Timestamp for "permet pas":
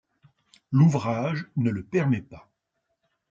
1.85-2.49